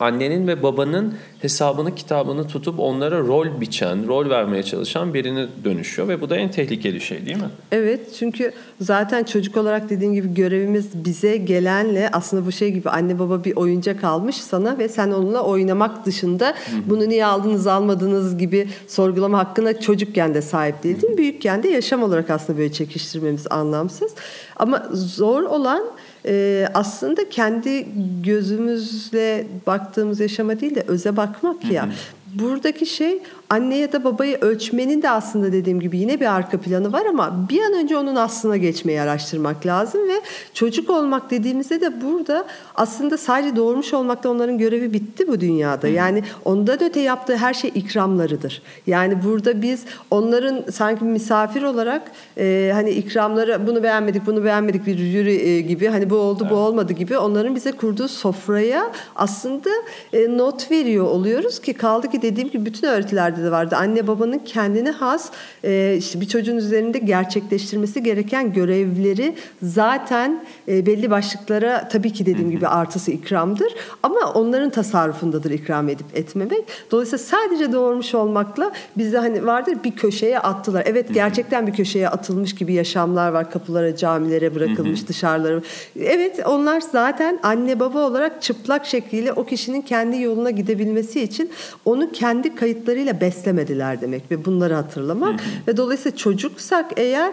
annenin 0.00 0.46
ve 0.48 0.62
babanın 0.62 1.14
hesabını 1.40 1.94
kitabını 1.94 2.46
tutup 2.46 2.80
onlara 2.80 3.18
rol 3.18 3.60
biçen, 3.60 4.06
rol 4.06 4.30
vermeye 4.30 4.62
çalışan 4.62 5.14
birine 5.14 5.46
dönüşüyor 5.64 6.08
ve 6.08 6.20
bu 6.20 6.30
da 6.30 6.36
en 6.36 6.50
tehlikeli 6.50 7.00
şey 7.00 7.26
değil 7.26 7.36
mi? 7.36 7.50
Evet 7.72 8.00
çünkü 8.18 8.52
zaten 8.80 9.24
çocuk 9.24 9.56
olarak 9.56 9.90
dediğim 9.90 10.14
gibi 10.14 10.34
görevimiz 10.34 11.04
bize 11.04 11.36
gelenle 11.36 12.08
aslında 12.12 12.46
bu 12.46 12.52
şey 12.52 12.70
gibi 12.70 12.90
anne 12.90 13.18
baba 13.18 13.44
bir 13.44 13.56
oyuncak 13.56 14.04
almış 14.04 14.36
sana 14.36 14.78
ve 14.78 14.88
sen 14.88 15.10
onunla 15.10 15.42
oynamak 15.42 16.06
dışında 16.06 16.54
bunu 16.86 17.08
niye 17.08 17.26
aldınız 17.26 17.66
almadınız 17.66 18.38
gibi 18.38 18.68
sorgulama 18.88 19.38
hakkına 19.38 19.80
çocukken 19.80 20.34
de 20.34 20.42
sahip 20.42 20.82
değildin. 20.82 21.16
Büyükken 21.16 21.62
de 21.62 21.68
yaşam 21.68 22.02
olarak 22.02 22.30
aslında 22.30 22.58
böyle 22.58 22.72
çekiştirmemiz 22.72 23.46
anlamsız. 23.50 24.14
Ama 24.56 24.88
zor 24.92 25.42
olan 25.42 25.82
e, 26.26 26.68
aslında 26.74 27.28
kendi 27.28 27.86
gözümüzle 28.22 29.46
baktığımız 29.66 30.20
yaşama 30.20 30.60
değil 30.60 30.74
de 30.74 30.84
öze 30.86 31.16
bakmak 31.16 31.64
ya. 31.64 31.88
Buradaki 32.34 32.86
şey 32.86 33.22
anne 33.50 33.76
ya 33.76 33.92
da 33.92 34.04
babayı 34.04 34.38
ölçmenin 34.40 35.02
de 35.02 35.10
aslında 35.10 35.52
dediğim 35.52 35.80
gibi 35.80 35.98
yine 35.98 36.20
bir 36.20 36.34
arka 36.34 36.60
planı 36.60 36.92
var 36.92 37.06
ama 37.06 37.46
bir 37.50 37.62
an 37.62 37.72
önce 37.72 37.96
onun 37.96 38.16
aslına 38.16 38.56
geçmeyi 38.56 39.00
araştırmak 39.00 39.66
lazım 39.66 40.08
ve 40.08 40.20
çocuk 40.54 40.90
olmak 40.90 41.30
dediğimizde 41.30 41.80
de 41.80 42.02
burada 42.02 42.44
aslında 42.74 43.16
sadece 43.16 43.56
doğurmuş 43.56 43.94
olmakta 43.94 44.30
onların 44.30 44.58
görevi 44.58 44.92
bitti 44.92 45.28
bu 45.28 45.40
dünyada. 45.40 45.88
Yani 45.88 46.22
ondan 46.44 46.82
öte 46.82 47.00
yaptığı 47.00 47.36
her 47.36 47.54
şey 47.54 47.72
ikramlarıdır. 47.74 48.62
Yani 48.86 49.24
burada 49.24 49.62
biz 49.62 49.84
onların 50.10 50.64
sanki 50.70 51.04
misafir 51.04 51.62
olarak 51.62 52.02
e, 52.38 52.70
hani 52.74 52.90
ikramları 52.90 53.66
bunu 53.66 53.82
beğenmedik 53.82 54.26
bunu 54.26 54.44
beğenmedik 54.44 54.86
bir 54.86 54.98
jüri 54.98 55.34
e, 55.34 55.60
gibi 55.60 55.86
hani 55.86 56.10
bu 56.10 56.16
oldu 56.16 56.46
bu 56.50 56.54
olmadı 56.54 56.92
gibi 56.92 57.18
onların 57.18 57.54
bize 57.54 57.72
kurduğu 57.72 58.08
sofraya 58.08 58.92
aslında 59.16 59.70
e, 60.12 60.38
not 60.38 60.70
veriyor 60.70 61.04
oluyoruz 61.04 61.60
ki 61.60 61.74
kaldı 61.74 62.10
ki 62.10 62.21
dediğim 62.22 62.50
gibi 62.50 62.66
bütün 62.66 62.86
öğretilerde 62.86 63.44
de 63.44 63.50
vardı. 63.50 63.76
Anne 63.78 64.06
babanın 64.06 64.38
kendine 64.38 64.90
has 64.90 65.30
e, 65.64 65.94
işte 65.98 66.20
bir 66.20 66.28
çocuğun 66.28 66.56
üzerinde 66.56 66.98
gerçekleştirmesi 66.98 68.02
gereken 68.02 68.52
görevleri 68.52 69.34
zaten 69.62 70.44
e, 70.68 70.86
belli 70.86 71.10
başlıklara 71.10 71.88
tabii 71.88 72.12
ki 72.12 72.26
dediğim 72.26 72.50
gibi 72.50 72.68
artısı 72.68 73.10
ikramdır. 73.10 73.72
Ama 74.02 74.32
onların 74.34 74.70
tasarrufundadır 74.70 75.50
ikram 75.50 75.88
edip 75.88 76.06
etmemek. 76.14 76.64
Dolayısıyla 76.90 77.18
sadece 77.18 77.72
doğurmuş 77.72 78.14
olmakla 78.14 78.72
bizde 78.96 79.18
hani 79.18 79.46
vardır 79.46 79.76
bir 79.84 79.96
köşeye 79.96 80.38
attılar. 80.38 80.82
Evet 80.86 81.14
gerçekten 81.14 81.66
bir 81.66 81.72
köşeye 81.72 82.08
atılmış 82.08 82.54
gibi 82.54 82.72
yaşamlar 82.72 83.28
var. 83.32 83.50
Kapılara, 83.50 83.96
camilere 83.96 84.54
bırakılmış, 84.54 85.08
dışarılara. 85.08 85.60
Evet 86.00 86.40
onlar 86.46 86.80
zaten 86.80 87.38
anne 87.42 87.80
baba 87.80 87.98
olarak 87.98 88.42
çıplak 88.42 88.86
şekliyle 88.86 89.32
o 89.32 89.44
kişinin 89.44 89.80
kendi 89.82 90.22
yoluna 90.22 90.50
gidebilmesi 90.50 91.22
için 91.22 91.50
onu 91.84 92.11
kendi 92.12 92.54
kayıtlarıyla 92.54 93.20
beslemediler 93.20 94.00
demek 94.00 94.30
ve 94.30 94.44
bunları 94.44 94.74
hatırlamak. 94.74 95.40
Ve 95.68 95.76
dolayısıyla 95.76 96.16
çocuksak 96.16 96.90
eğer 96.96 97.32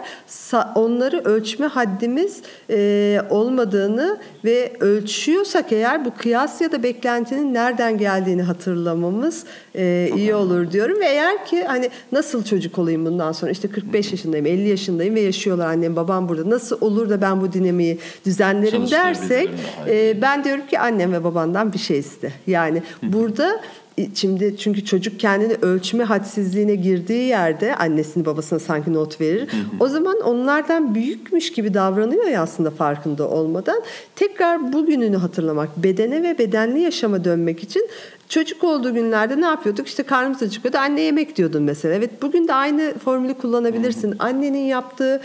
onları 0.75 1.21
ölçme 1.25 1.65
haddimiz 1.65 2.41
e, 2.69 3.21
olmadığını 3.29 4.17
ve 4.45 4.73
ölçüyorsak 4.79 5.71
eğer 5.71 6.05
bu 6.05 6.13
kıyas 6.13 6.61
ya 6.61 6.71
da 6.71 6.83
beklentinin 6.83 7.53
nereden 7.53 7.97
geldiğini 7.97 8.41
hatırlamamız 8.41 9.43
e, 9.75 10.09
iyi 10.15 10.35
olur 10.35 10.71
diyorum. 10.71 10.99
Ve 10.99 11.05
eğer 11.05 11.45
ki 11.45 11.63
hani 11.63 11.89
nasıl 12.11 12.43
çocuk 12.43 12.79
olayım 12.79 13.05
bundan 13.05 13.31
sonra? 13.31 13.51
İşte 13.51 13.67
45 13.67 14.11
yaşındayım 14.11 14.45
50 14.45 14.67
yaşındayım 14.67 15.15
ve 15.15 15.21
yaşıyorlar 15.21 15.67
annem 15.67 15.95
babam 15.95 16.29
burada. 16.29 16.49
Nasıl 16.49 16.77
olur 16.81 17.09
da 17.09 17.21
ben 17.21 17.41
bu 17.41 17.53
dinamiği 17.53 17.99
düzenlerim 18.25 18.91
dersek 18.91 19.49
e, 19.87 20.21
ben 20.21 20.43
diyorum 20.43 20.67
ki 20.67 20.79
annem 20.79 21.13
ve 21.13 21.23
babandan 21.23 21.73
bir 21.73 21.79
şey 21.79 21.99
iste. 21.99 22.33
Yani 22.47 22.83
burada 23.03 23.61
Şimdi 24.15 24.57
çünkü 24.57 24.85
çocuk 24.85 25.19
kendini 25.19 25.53
ölçme 25.61 26.03
hadsizliğine 26.03 26.75
girdiği 26.75 27.23
yerde 27.23 27.75
annesini 27.75 28.25
babasına 28.25 28.59
sanki 28.59 28.93
not 28.93 29.21
verir. 29.21 29.41
Hı 29.41 29.57
hı. 29.57 29.61
O 29.79 29.87
zaman 29.87 30.21
onlardan 30.21 30.95
büyükmüş 30.95 31.51
gibi 31.51 31.73
davranıyor 31.73 32.25
ya 32.25 32.41
aslında 32.41 32.71
farkında 32.71 33.29
olmadan. 33.29 33.81
Tekrar 34.15 34.73
bugününü 34.73 35.17
hatırlamak, 35.17 35.77
bedene 35.77 36.23
ve 36.23 36.37
bedenli 36.37 36.79
yaşama 36.79 37.23
dönmek 37.23 37.63
için 37.63 37.89
Çocuk 38.29 38.63
olduğu 38.63 38.93
günlerde 38.93 39.41
ne 39.41 39.45
yapıyorduk? 39.45 39.87
İşte 39.87 40.03
karnımız 40.03 40.43
acıkıyordu. 40.43 40.77
Anne 40.77 41.01
yemek 41.01 41.35
diyordun 41.35 41.63
mesela. 41.63 41.95
Evet 41.95 42.21
bugün 42.21 42.47
de 42.47 42.53
aynı 42.53 42.93
formülü 42.97 43.33
kullanabilirsin. 43.33 44.15
Annenin 44.19 44.65
yaptığı 44.65 45.21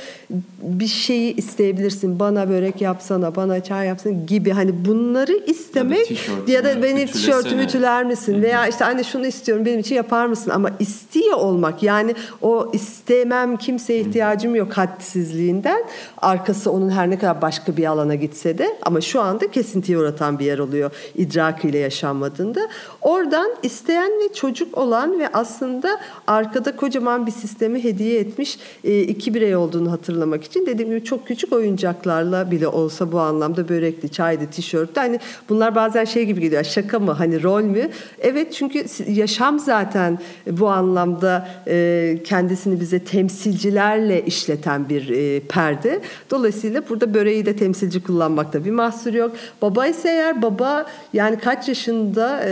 bir 0.62 0.86
şeyi 0.86 1.36
isteyebilirsin. 1.36 2.18
Bana 2.18 2.48
börek 2.48 2.80
yapsana, 2.80 3.36
bana 3.36 3.62
çay 3.62 3.86
yapsana 3.86 4.12
gibi. 4.12 4.50
Hani 4.50 4.84
bunları 4.84 5.32
istemek 5.46 6.10
ya, 6.10 6.16
ya 6.48 6.64
da 6.64 6.82
beni 6.82 7.06
tişörtümü 7.06 7.66
tüler 7.66 8.04
misin? 8.04 8.42
Veya 8.42 8.63
işte 8.68 8.84
anne 8.84 9.04
şunu 9.04 9.26
istiyorum 9.26 9.66
benim 9.66 9.80
için 9.80 9.94
yapar 9.94 10.26
mısın? 10.26 10.50
Ama 10.50 10.70
istiyor 10.78 11.36
olmak 11.36 11.82
yani 11.82 12.14
o 12.42 12.70
istemem 12.72 13.56
kimseye 13.56 14.00
ihtiyacım 14.00 14.54
yok 14.54 14.72
hadsizliğinden. 14.72 15.84
Arkası 16.18 16.70
onun 16.70 16.90
her 16.90 17.10
ne 17.10 17.18
kadar 17.18 17.42
başka 17.42 17.76
bir 17.76 17.86
alana 17.86 18.14
gitse 18.14 18.58
de 18.58 18.76
ama 18.82 19.00
şu 19.00 19.20
anda 19.20 19.50
kesintiye 19.50 19.98
uğratan 19.98 20.38
bir 20.38 20.44
yer 20.44 20.58
oluyor 20.58 20.90
idrakıyla 21.14 21.78
yaşanmadığında. 21.78 22.68
Oradan 23.02 23.50
isteyen 23.62 24.10
ve 24.10 24.34
çocuk 24.34 24.78
olan 24.78 25.18
ve 25.18 25.28
aslında 25.32 26.00
arkada 26.26 26.76
kocaman 26.76 27.26
bir 27.26 27.32
sistemi 27.32 27.84
hediye 27.84 28.20
etmiş 28.20 28.58
e, 28.84 29.00
iki 29.00 29.34
birey 29.34 29.56
olduğunu 29.56 29.92
hatırlamak 29.92 30.44
için 30.44 30.66
dediğim 30.66 30.90
gibi 30.90 31.04
çok 31.04 31.26
küçük 31.26 31.52
oyuncaklarla 31.52 32.50
bile 32.50 32.68
olsa 32.68 33.12
bu 33.12 33.20
anlamda 33.20 33.68
börekli, 33.68 34.08
çaydı, 34.08 34.46
tişörtlü 34.46 35.00
hani 35.00 35.20
bunlar 35.48 35.74
bazen 35.74 36.04
şey 36.04 36.24
gibi 36.26 36.40
geliyor 36.40 36.64
şaka 36.64 36.98
mı 36.98 37.12
hani 37.12 37.42
rol 37.42 37.62
mü? 37.62 37.88
Evet 38.18 38.43
çünkü 38.52 38.84
yaşam 39.08 39.58
zaten 39.58 40.18
bu 40.50 40.68
anlamda 40.68 41.48
e, 41.66 42.18
kendisini 42.24 42.80
bize 42.80 42.98
temsilcilerle 42.98 44.24
işleten 44.24 44.88
bir 44.88 45.08
e, 45.08 45.40
perde. 45.40 46.00
Dolayısıyla 46.30 46.82
burada 46.88 47.14
böreği 47.14 47.46
de 47.46 47.56
temsilci 47.56 48.02
kullanmakta 48.02 48.64
bir 48.64 48.70
mahsur 48.70 49.14
yok. 49.14 49.32
Baba 49.62 49.86
ise 49.86 50.08
eğer 50.08 50.42
baba 50.42 50.86
yani 51.12 51.38
kaç 51.38 51.68
yaşında 51.68 52.44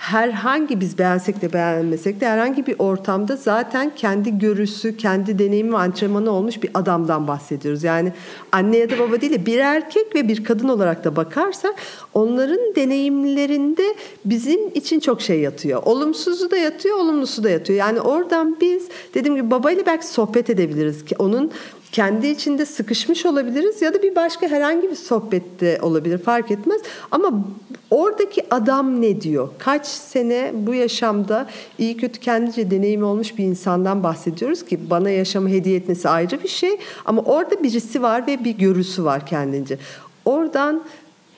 herhangi 0.00 0.80
biz 0.80 0.98
beğensek 0.98 1.42
de 1.42 1.52
beğenmesek 1.52 2.20
de 2.20 2.28
herhangi 2.28 2.66
bir 2.66 2.76
ortamda 2.78 3.36
zaten 3.36 3.92
kendi 3.96 4.38
görüsü, 4.38 4.96
kendi 4.96 5.38
deneyimi 5.38 5.72
ve 5.72 5.76
antrenmanı 5.76 6.30
olmuş 6.30 6.62
bir 6.62 6.70
adamdan 6.74 7.28
bahsediyoruz. 7.28 7.84
Yani 7.84 8.12
anne 8.52 8.76
ya 8.76 8.90
da 8.90 8.98
baba 8.98 9.20
değil 9.20 9.32
de 9.32 9.46
bir 9.46 9.58
erkek 9.58 10.14
ve 10.14 10.28
bir 10.28 10.44
kadın 10.44 10.68
olarak 10.68 11.04
da 11.04 11.16
bakarsak 11.16 11.74
onların 12.14 12.74
deneyimlerinde 12.76 13.94
bizim 14.24 14.68
için 14.74 15.00
çok 15.00 15.22
şey 15.22 15.40
yatıyor. 15.40 15.82
Olumsuzu 15.84 16.50
da 16.50 16.56
yatıyor, 16.56 16.96
olumlusu 16.96 17.44
da 17.44 17.50
yatıyor. 17.50 17.78
Yani 17.78 18.00
oradan 18.00 18.56
biz 18.60 18.88
dediğim 19.14 19.36
gibi 19.36 19.50
babayla 19.50 19.86
belki 19.86 20.06
sohbet 20.06 20.50
edebiliriz 20.50 21.04
ki 21.04 21.14
onun 21.18 21.52
kendi 21.92 22.26
içinde 22.26 22.66
sıkışmış 22.66 23.26
olabiliriz 23.26 23.82
ya 23.82 23.94
da 23.94 24.02
bir 24.02 24.16
başka 24.16 24.48
herhangi 24.48 24.90
bir 24.90 24.96
sohbette 24.96 25.78
olabilir 25.82 26.18
fark 26.18 26.50
etmez. 26.50 26.80
Ama 27.10 27.44
oradaki 27.90 28.54
adam 28.54 29.02
ne 29.02 29.20
diyor? 29.20 29.48
Kaç 29.58 29.86
sene 29.86 30.52
bu 30.54 30.74
yaşamda 30.74 31.46
iyi 31.78 31.96
kötü 31.96 32.20
kendice 32.20 32.70
deneyimi 32.70 33.04
olmuş 33.04 33.38
bir 33.38 33.44
insandan 33.44 34.02
bahsediyoruz 34.02 34.64
ki 34.64 34.90
bana 34.90 35.10
yaşamı 35.10 35.48
hediye 35.48 35.76
etmesi 35.76 36.08
ayrı 36.08 36.42
bir 36.42 36.48
şey 36.48 36.78
ama 37.04 37.22
orada 37.22 37.62
birisi 37.62 38.02
var 38.02 38.26
ve 38.26 38.44
bir 38.44 38.58
görüsü 38.58 39.04
var 39.04 39.26
kendince. 39.26 39.78
Oradan 40.24 40.82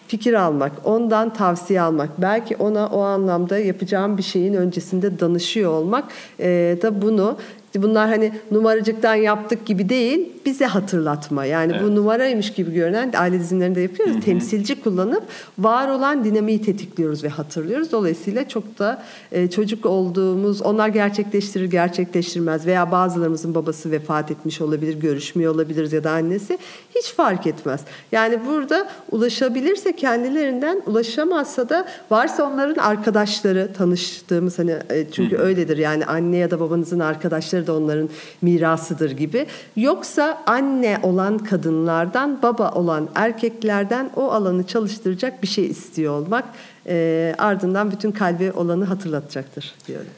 fikir 0.09 0.35
almak, 0.35 0.73
ondan 0.85 1.33
tavsiye 1.33 1.81
almak, 1.81 2.21
belki 2.21 2.57
ona 2.57 2.87
o 2.87 3.01
anlamda 3.01 3.59
yapacağım 3.59 4.19
bir 4.19 4.23
şeyin 4.23 4.55
öncesinde 4.55 5.21
danışıyor 5.21 5.73
olmak 5.73 6.05
e, 6.41 6.79
da 6.83 7.03
bunu 7.03 7.37
Bunlar 7.77 8.09
hani 8.09 8.33
numaracıktan 8.51 9.15
yaptık 9.15 9.67
gibi 9.67 9.89
değil, 9.89 10.29
bize 10.47 10.67
hatırlatma. 10.67 11.45
Yani 11.45 11.73
evet. 11.73 11.83
bu 11.85 11.95
numaraymış 11.95 12.53
gibi 12.53 12.73
görünen 12.73 13.13
aile 13.17 13.41
dizimlerinde 13.41 13.81
yapıyoruz. 13.81 14.15
Hı 14.15 14.19
hı. 14.19 14.23
Temsilci 14.25 14.83
kullanıp 14.83 15.23
var 15.59 15.89
olan 15.89 16.25
dinamiği 16.25 16.63
tetikliyoruz 16.63 17.25
ve 17.25 17.29
hatırlıyoruz. 17.29 17.93
Dolayısıyla 17.93 18.49
çok 18.49 18.79
da 18.79 19.03
e, 19.33 19.51
çocuk 19.51 19.87
olduğumuz, 19.87 20.63
onlar 20.63 20.89
gerçekleştirir, 20.89 21.65
gerçekleştirmez 21.65 22.67
veya 22.67 22.93
bazılarımızın 22.93 23.55
babası 23.55 23.91
vefat 23.91 24.31
etmiş 24.31 24.61
olabilir, 24.61 25.01
görüşmüyor 25.01 25.55
olabiliriz 25.55 25.93
ya 25.93 26.05
da 26.05 26.11
annesi. 26.11 26.59
Hiç 26.95 27.13
fark 27.13 27.47
etmez. 27.47 27.81
Yani 28.13 28.41
burada 28.47 28.89
ulaşabilirse 29.11 29.97
kendilerinden, 29.97 30.83
ulaşamazsa 30.87 31.69
da 31.69 31.87
varsa 32.11 32.45
onların 32.45 32.83
arkadaşları, 32.83 33.73
tanıştığımız 33.79 34.59
hani 34.59 34.77
e, 34.91 35.07
çünkü 35.13 35.37
hı 35.37 35.41
hı. 35.41 35.45
öyledir. 35.45 35.79
Yani 35.79 36.07
anne 36.07 36.37
ya 36.37 36.51
da 36.51 36.61
babanızın 36.61 37.01
arkadaşları 37.01 37.62
da 37.67 37.77
onların 37.77 38.09
mirasıdır 38.43 39.11
gibi. 39.11 39.47
Yoksa 39.77 40.43
anne 40.47 40.99
olan 41.03 41.39
kadınlardan, 41.39 42.43
baba 42.43 42.71
olan 42.71 43.09
erkeklerden 43.15 44.11
o 44.17 44.31
alanı 44.31 44.67
çalıştıracak 44.67 45.43
bir 45.43 45.49
şey 45.49 45.67
istiyor 45.67 46.13
olmak 46.13 46.45
e, 46.87 47.35
ardından 47.39 47.91
bütün 47.91 48.13
kalbi 48.13 48.53
olanı 48.53 48.85
hatırlatacaktır 48.85 49.75
diyorum. 49.87 50.11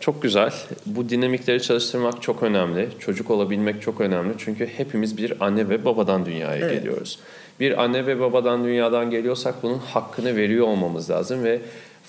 Çok 0.00 0.22
güzel. 0.22 0.52
Bu 0.86 1.08
dinamikleri 1.08 1.62
çalıştırmak 1.62 2.22
çok 2.22 2.42
önemli. 2.42 2.88
Çocuk 2.98 3.30
olabilmek 3.30 3.82
çok 3.82 4.00
önemli. 4.00 4.34
Çünkü 4.38 4.66
hepimiz 4.66 5.16
bir 5.16 5.44
anne 5.44 5.68
ve 5.68 5.84
babadan 5.84 6.26
dünyaya 6.26 6.56
evet. 6.56 6.72
geliyoruz. 6.72 7.18
Bir 7.60 7.82
anne 7.82 8.06
ve 8.06 8.20
babadan 8.20 8.64
dünyadan 8.64 9.10
geliyorsak 9.10 9.62
bunun 9.62 9.78
hakkını 9.78 10.36
veriyor 10.36 10.66
olmamız 10.66 11.10
lazım 11.10 11.44
ve 11.44 11.60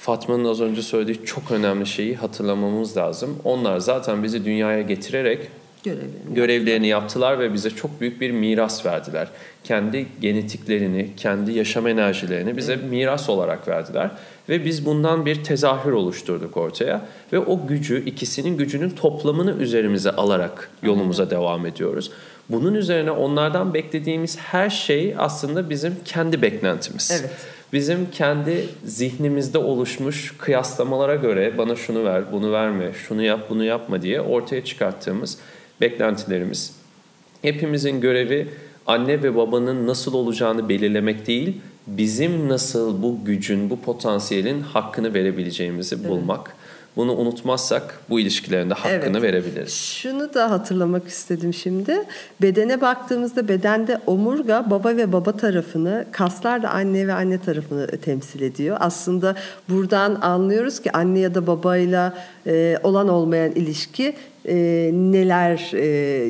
Fatma'nın 0.02 0.46
az 0.46 0.62
önce 0.62 0.82
söylediği 0.82 1.26
çok 1.26 1.52
önemli 1.52 1.86
şeyi 1.86 2.16
hatırlamamız 2.16 2.98
lazım. 2.98 3.40
Onlar 3.44 3.78
zaten 3.80 4.24
bizi 4.24 4.46
dünyaya 4.46 4.82
getirerek 4.82 5.48
Görevlerini. 5.84 6.34
görevlerini 6.34 6.88
yaptılar 6.88 7.40
ve 7.40 7.54
bize 7.54 7.70
çok 7.70 8.02
büyük 8.02 8.22
bir 8.22 8.32
miras 8.32 8.86
verdiler. 8.86 9.28
Kendi 9.64 10.06
genetiklerini, 10.22 11.10
kendi 11.18 11.52
yaşam 11.52 11.88
enerjilerini 11.88 12.58
bize 12.58 12.76
miras 12.76 13.30
olarak 13.30 13.68
verdiler. 13.68 14.12
Ve 14.50 14.66
biz 14.66 14.86
bundan 14.86 15.26
bir 15.26 15.44
tezahür 15.44 15.92
oluşturduk 15.92 16.58
ortaya. 16.58 17.02
Ve 17.34 17.40
o 17.40 17.68
gücü, 17.68 18.06
ikisinin 18.06 18.58
gücünün 18.58 18.90
toplamını 18.90 19.52
üzerimize 19.52 20.12
alarak 20.12 20.70
yolumuza 20.84 21.30
devam 21.30 21.66
ediyoruz. 21.66 22.12
Bunun 22.50 22.74
üzerine 22.74 23.12
onlardan 23.12 23.74
beklediğimiz 23.74 24.38
her 24.38 24.70
şey 24.70 25.16
aslında 25.18 25.70
bizim 25.70 25.96
kendi 26.06 26.42
beklentimiz. 26.42 27.22
Evet. 27.22 27.32
Bizim 27.74 28.12
kendi 28.12 28.66
zihnimizde 28.86 29.58
oluşmuş 29.58 30.34
kıyaslamalara 30.38 31.16
göre 31.16 31.58
bana 31.58 31.76
şunu 31.76 32.04
ver, 32.04 32.32
bunu 32.32 32.52
verme, 32.52 32.94
şunu 32.94 33.22
yap, 33.22 33.50
bunu 33.50 33.64
yapma 33.64 34.02
diye 34.02 34.22
ortaya 34.22 34.66
çıkarttığımız 34.66 35.38
beklentilerimiz. 35.82 36.76
Hepimizin 37.42 38.02
görevi 38.02 38.48
anne 38.88 39.24
ve 39.24 39.36
babanın 39.36 39.88
nasıl 39.88 40.14
olacağını 40.14 40.70
belirlemek 40.70 41.28
değil, 41.28 41.62
bizim 41.88 42.50
nasıl 42.50 43.04
bu 43.04 43.26
gücün, 43.26 43.70
bu 43.70 43.80
potansiyelin 43.80 44.62
hakkını 44.62 45.14
verebileceğimizi 45.14 46.08
bulmak. 46.08 46.56
Bunu 47.00 47.16
unutmazsak 47.16 48.00
bu 48.10 48.20
ilişkilerin 48.20 48.70
de 48.70 48.74
hakkını 48.74 49.18
Evet. 49.18 49.22
verebiliriz. 49.22 49.74
Şunu 49.74 50.34
da 50.34 50.52
hatırlamak 50.52 51.08
istedim 51.08 51.54
şimdi. 51.54 52.04
Bedene 52.42 52.82
baktığımızda 52.82 53.48
bedende 53.48 54.02
omurga 54.08 54.66
baba 54.70 54.98
ve 54.98 55.14
baba 55.14 55.32
tarafını, 55.32 56.06
kaslar 56.12 56.64
da 56.64 56.70
anne 56.70 57.08
ve 57.08 57.14
anne 57.14 57.42
tarafını 57.42 57.88
temsil 57.88 58.42
ediyor. 58.42 58.78
Aslında 58.80 59.36
buradan 59.70 60.16
anlıyoruz 60.16 60.80
ki 60.80 60.92
anne 60.92 61.20
ya 61.20 61.36
da 61.36 61.48
babayla 61.48 62.14
e, 62.48 62.78
olan 62.84 63.08
olmayan 63.08 63.52
ilişki 63.52 64.16
e, 64.50 64.56
neler 64.94 65.72
e, 65.74 65.86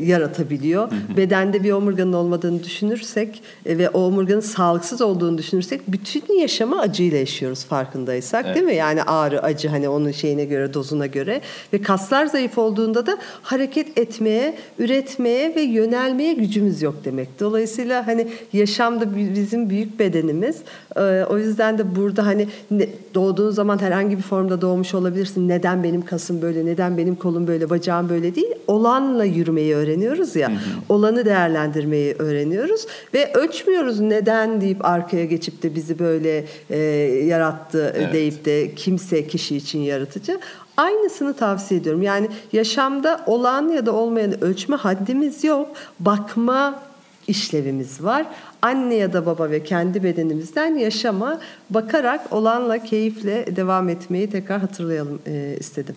yaratabiliyor. 0.06 0.90
Bedende 1.18 1.64
bir 1.64 1.72
omurganın 1.72 2.14
olmadığını 2.14 2.64
düşünürsek 2.64 3.42
e, 3.66 3.78
ve 3.78 3.90
o 3.90 4.00
omurganın 4.02 4.40
sağlıksız 4.40 5.02
olduğunu 5.02 5.38
düşünürsek 5.38 5.82
bütün 5.88 6.40
yaşamı 6.40 6.82
acıyla 6.82 7.18
yaşıyoruz 7.18 7.66
farkındaysak 7.66 8.56
değil 8.56 8.66
mi? 8.66 8.76
Yani 8.76 9.04
ağrı, 9.04 9.44
acı 9.44 9.68
hani 9.68 9.90
onun 9.90 10.12
şeyine 10.12 10.46
göre, 10.46 10.74
dozuna 10.74 11.06
göre 11.06 11.42
ve 11.74 11.82
kaslar 11.82 12.26
zayıf 12.26 12.58
olduğunda 12.58 13.06
da 13.06 13.18
hareket 13.42 13.98
etmeye, 14.00 14.56
üretmeye 14.80 15.56
ve 15.56 15.62
yönelmeye 15.62 16.34
gücümüz 16.34 16.82
yok 16.82 16.96
demek. 17.06 17.40
Dolayısıyla 17.40 18.08
hani 18.08 18.28
yaşamda 18.54 19.16
bi- 19.16 19.36
bizim 19.36 19.70
büyük 19.70 20.00
bedenimiz. 20.00 20.58
Ee, 20.96 21.02
o 21.30 21.38
yüzden 21.38 21.78
de 21.78 21.96
burada 21.96 22.26
hani 22.26 22.48
ne- 22.72 22.90
doğduğun 23.16 23.52
zaman 23.52 23.82
herhangi 23.82 24.18
bir 24.18 24.22
formda 24.22 24.62
doğmuş 24.62 24.94
olabilirsin. 24.94 25.50
Neden 25.50 25.84
benim 25.84 26.02
kasım 26.06 26.42
böyle, 26.42 26.66
neden 26.66 26.98
benim 26.98 27.16
kolum 27.16 27.48
böyle, 27.48 27.70
bacağım 27.70 28.09
böyle 28.10 28.36
değil. 28.36 28.52
Olanla 28.68 29.26
yürümeyi 29.26 29.76
öğreniyoruz 29.76 30.36
ya. 30.36 30.52
Olanı 30.90 31.26
değerlendirmeyi 31.26 32.16
öğreniyoruz 32.20 32.88
ve 33.14 33.34
ölçmüyoruz 33.34 34.00
neden 34.00 34.62
deyip 34.62 34.86
arkaya 34.86 35.26
geçip 35.26 35.64
de 35.64 35.76
bizi 35.76 36.00
böyle 36.00 36.46
e, 36.70 36.78
yarattı 37.26 37.94
Evet. 37.98 38.14
deyip 38.14 38.46
de 38.46 38.76
kimse 38.76 39.28
kişi 39.28 39.56
için 39.56 39.80
yaratıcı. 39.80 40.40
Aynısını 40.78 41.34
tavsiye 41.34 41.80
ediyorum. 41.80 42.02
Yani 42.02 42.30
yaşamda 42.54 43.22
olan 43.26 43.68
ya 43.68 43.86
da 43.86 43.92
olmayanı 43.92 44.42
ölçme 44.42 44.76
haddimiz 44.76 45.44
yok. 45.44 45.70
Bakma 46.00 46.80
işlevimiz 47.28 48.04
var. 48.04 48.26
Anne 48.62 48.96
ya 48.96 49.14
da 49.14 49.26
baba 49.26 49.50
ve 49.50 49.64
kendi 49.64 50.04
bedenimizden 50.04 50.76
yaşama 50.76 51.40
bakarak 51.70 52.34
olanla 52.34 52.84
keyifle 52.84 53.56
devam 53.56 53.90
etmeyi 53.90 54.30
tekrar 54.30 54.60
hatırlayalım 54.60 55.20
e, 55.28 55.56
istedim. 55.60 55.96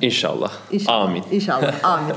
İnşallah. 0.00 0.52
İnşallah. 0.72 1.00
Amin. 1.00 1.22
İnşallah. 1.30 1.74
Amin. 1.84 2.14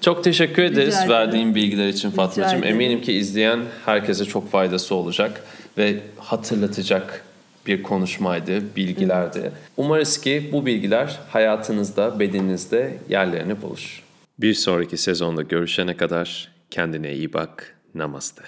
Çok 0.00 0.24
teşekkür 0.24 0.62
ederiz 0.62 1.08
verdiğin 1.08 1.54
bilgiler 1.54 1.88
için 1.88 2.10
Fatmacığım. 2.10 2.64
Eminim 2.64 3.00
ki 3.00 3.12
izleyen 3.12 3.60
herkese 3.84 4.24
çok 4.24 4.50
faydası 4.50 4.94
olacak 4.94 5.44
ve 5.78 6.00
hatırlatacak 6.18 7.24
bir 7.66 7.82
konuşmaydı, 7.82 8.76
bilgilerdi. 8.76 9.52
Umarız 9.76 10.20
ki 10.20 10.48
bu 10.52 10.66
bilgiler 10.66 11.20
hayatınızda, 11.28 12.20
bedeninizde 12.20 12.98
yerlerini 13.08 13.62
bulur. 13.62 14.02
Bir 14.38 14.54
sonraki 14.54 14.96
sezonda 14.96 15.42
görüşene 15.42 15.96
kadar 15.96 16.52
kendine 16.70 17.12
iyi 17.12 17.32
bak. 17.32 17.76
Namaste. 17.94 18.42